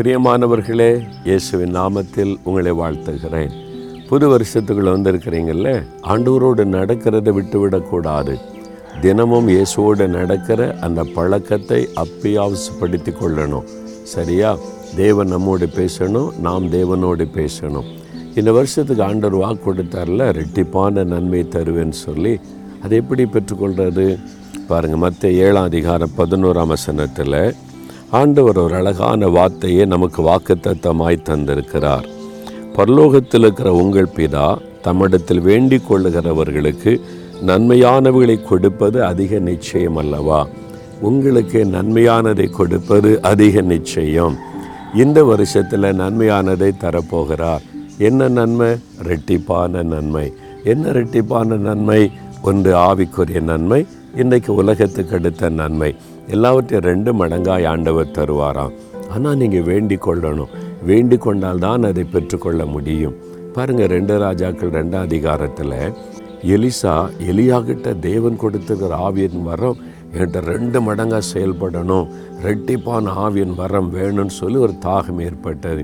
[0.00, 3.50] பிரியமானவர்களே இயேசுவின் நாமத்தில் உங்களை வாழ்த்துகிறேன்.
[4.08, 8.40] புது வருஷத்துக்குள்ள வந்திருக்கிறீங்கள ஆண்டவரோடு நடக்கிறத விட்டுவிடக்கூடாது.
[9.00, 13.64] தினமும் இயேசுவோடு நடக்கிற அந்த பழக்கத்தை அப்பியாவசப்படுத்தி கொள்ளணும்.
[14.02, 14.56] சரியா?
[14.96, 17.84] தேவன் நம்மோடு பேசணும் நாம் தேவனோடு பேசணும்.
[18.34, 22.40] இந்த வருஷத்துக்கு ஆண்டர் வாக்கு கொடுத்தார்ல ரெட்டிப்பான நன்மை தருவேன்னு சொல்லி.
[22.82, 24.18] அதை எப்படி பெற்றுக்கொள்கிறது
[24.68, 27.54] பாருங்கள் மற்ற ஏழாம் அதிகாரம் பதினோராம் வசனத்தில்
[28.10, 32.08] ஆண்டவர் ஒரு அழகான வார்த்தையை நமக்கு வாக்குத்தத்தமாய் தந்திருக்கிறார்.
[32.76, 37.00] பரலோகத்தில் இருக்கிற உங்கள் பிதா தம்மிடத்தில் வேண்டிக் கொள்ளுகிறவர்களுக்கு
[37.46, 40.48] நன்மையானவைகளை கொடுப்பது அதிக நிச்சயம் அல்லவா?
[41.00, 44.36] உங்களுக்கு நன்மையானதை கொடுப்பது அதிக நிச்சயம்.
[44.94, 47.60] இந்த வருஷத்தில் நன்மையானதை தரப்போகிறார்.
[47.98, 48.70] என்ன நன்மை?
[49.02, 50.32] ரெட்டிப்பான நன்மை.
[50.64, 52.10] என்ன ரெட்டிப்பான நன்மை?
[52.42, 53.86] ஒன்று ஆவிக்குரிய நன்மை
[54.16, 55.94] இன்றைக்கு உலகத்துக்கு அடுத்த நன்மை.
[56.34, 58.74] எல்லாவற்றையும் ரெண்டு மடங்காய் ஆண்டவர் தருவாராம்.
[59.14, 60.52] ஆனால் நீங்கள் வேண்டிக் கொள்ளணும்.
[60.88, 63.16] வேண்டிக் கொண்டால் தான் அதை பெற்றுக்கொள்ள முடியும்.
[63.54, 65.78] பாருங்கள் ரெண்டு ராஜாக்கள் ரெண்டாம் அதிகாரத்தில்
[66.54, 66.94] எலிசா
[67.30, 69.80] எலியாகிட்ட தேவன் கொடுத்துருக்கிற ஆவியின் வரம்
[70.12, 72.06] என்கிட்ட ரெண்டு மடங்காக செயல்படணும்.
[72.46, 75.82] ரெட்டிப்பான ஆவியின் வரம் வேணும்னு சொல்லி ஒரு தாகம் ஏற்பட்டது.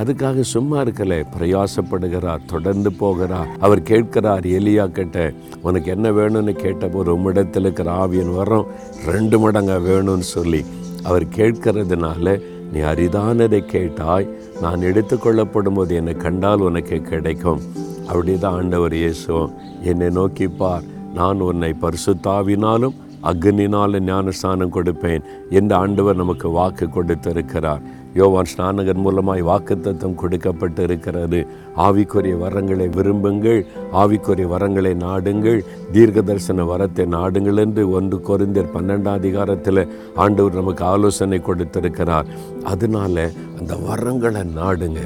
[0.00, 7.66] அதுக்காக சும்மா இருக்கலை பிரயாசப்படுகிறார் தொடர்ந்து போகிறார் அவர் கேட்கிறார் எலியா கிட்ட உனக்கு என்ன வேணும்னு கேட்டபோது உம்மிடத்தில்
[7.66, 8.70] இருக்கிற ஆவியன் வரும்
[9.06, 10.62] ரெண்டு மடங்கா வேணும்னு சொல்லி.
[11.08, 12.34] அவர் கேட்கறதுனால
[12.72, 14.28] நீ அரிதானதை கேட்டாய்
[14.60, 17.62] நான் எடுத்துக்கொள்ளப்படும் போது என்னை கண்டால் உனக்கு கிடைக்கும்.
[18.10, 22.98] அப்படிதான் ஆண்டவர் இயேசுவோம் என்னை நோக்கிப்பார் நான் உன்னை பரிசுத்தாவினாலும்
[23.30, 27.82] அக்னினாலும் ஞானஸ்தானம் கொடுப்பேன் என்று ஆண்டவர் நமக்கு வாக்கு கொடுத்திருக்கிறார்.
[28.14, 31.40] யோவான் ஸ்நானகர் மூலமாய் வாக்குத்தத்தம் கொடுக்கப்பட்டு இருக்கிறது
[31.76, 33.60] ஆவிக்குரிய வரங்களை விரும்புங்கள்
[33.92, 35.60] ஆவிக்குரிய வரங்களை நாடுங்கள்
[35.92, 42.26] தீர்க்க தரிசன வரத்தை நாடுங்கள் என்று ஒன்று குறைந்தர் பன்னெண்டாம் அதிகாரத்தில் ஆண்டவர் நமக்கு ஆலோசனை கொடுத்திருக்கிறார்.
[42.62, 45.00] அதனால அந்த வரங்களை நாடுங்க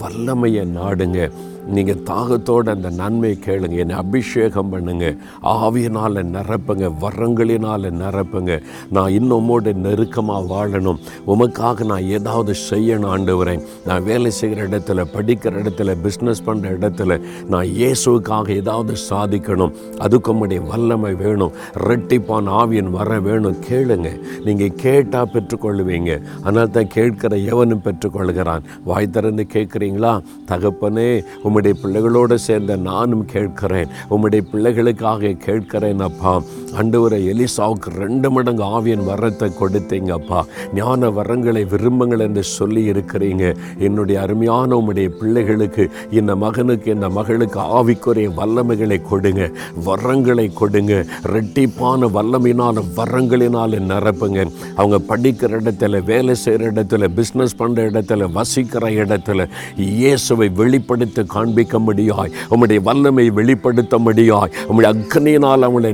[0.00, 1.30] வல்லமையை நாடுங்க.
[1.74, 5.06] நீங்கள் தாகத்தோடு அந்த நன்மை கேளுங்க என்னை அபிஷேகம் பண்ணுங்க
[5.42, 8.52] ஆவியினால் நிரப்புங்க வரங்களினால் நிரப்புங்க.
[8.90, 9.50] நான் இன்னும்
[9.86, 10.98] நெருக்கமாக வாழணும்.
[11.26, 17.64] உமக்காக நான் ஏதாவது செய்யணும் ஆண்டவரேன் நான் வேலை செய்கிற இடத்துல படிக்கிற இடத்துல பிஸ்னஸ் பண்ணுற இடத்துல நான்
[17.64, 19.72] இயேசுக்காக ஏதாவது சாதிக்கணும்.
[19.98, 21.52] அதுக்கு உம்முடைய வல்லமை வேணும்.
[21.76, 23.56] ரெட்டிப்பான் ஆவியன் வர வேணும்.
[23.70, 24.20] கேளுங்க.
[24.44, 26.22] நீங்கள் கேட்டால் பெற்றுக்கொள்வீங்க.
[26.42, 28.62] ஆனால் தான் கேட்கிற எவனும் பெற்றுக்கொள்கிறான்.
[28.84, 30.22] வாய் திறந்து கேட்குறீங்களா?
[30.48, 33.88] தகப்பனே உம்முடைய பிள்ளைகளோடு சேர்ந்த நானும் கேட்கிறேன்.
[34.10, 36.42] உம்முடைய பிள்ளைகளுக்காக கேட்கிறேன் அப்பா.
[36.80, 40.40] அண்டவரை எலிசாவுக்கு ரெண்டு மடங்கு ஆவியன் வரத்தை கொடுத்தீங்கப்பா.
[40.74, 43.44] ஞான வரங்களை விரும்புங்கள் என்று சொல்லி இருக்கிறீங்க.
[43.78, 49.50] என்னுடைய அருமையான உம்முடைய பிள்ளைகளுக்கு இந்த மகனுக்கு இந்த மகளுக்கு ஆவிக்குரிய வல்லமைகளை கொடுங்க.
[49.84, 51.04] வரங்களை கொடுங்க.
[51.34, 54.40] ரெட்டிப்பான வல்லமையினால வரங்களினால் நிரப்புங்க.
[54.76, 59.46] அவங்க படிக்கிற இடத்துல வேலை செய்கிற இடத்துல பிஸ்னஸ் பண்ணுற இடத்துல வசிக்கிற இடத்துல
[59.76, 65.92] இயேசுவை வெளிப்படுத்த காண்பிக்கும்படியாய் உம்முடைய வல்லமை வெளிப்படுத்தும்படியாய் உம்முடைய அக்னியினால் அவங்களை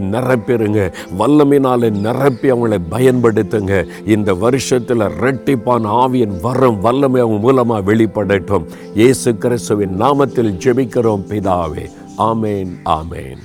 [0.68, 3.86] நிரப்பிருங்க வல்லமையினால நிரப்பி அவங்களை பயன்படுத்துங்க.
[4.06, 8.66] இந்த வருஷத்தில் ரெட்டிப்பான ஆவியின் வரம் வல்லமை அவங்க மூலமாக வெளிப்படட்டும்.
[8.94, 11.90] இயேசு கிறிஸ்துவின் நாமத்தில் ஜெபிக்கிறோம் பிதாவே.
[12.18, 13.38] ஆமேன் ஆமேன்.